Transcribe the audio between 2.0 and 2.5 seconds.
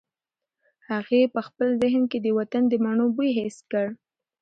کې د